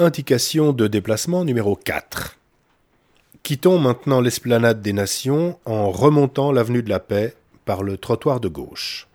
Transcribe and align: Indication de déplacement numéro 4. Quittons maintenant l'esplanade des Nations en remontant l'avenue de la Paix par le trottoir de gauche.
Indication 0.00 0.72
de 0.72 0.88
déplacement 0.88 1.44
numéro 1.44 1.76
4. 1.76 2.36
Quittons 3.44 3.78
maintenant 3.78 4.20
l'esplanade 4.20 4.82
des 4.82 4.92
Nations 4.92 5.56
en 5.66 5.92
remontant 5.92 6.50
l'avenue 6.50 6.82
de 6.82 6.90
la 6.90 6.98
Paix 6.98 7.36
par 7.64 7.84
le 7.84 7.96
trottoir 7.96 8.40
de 8.40 8.48
gauche. 8.48 9.06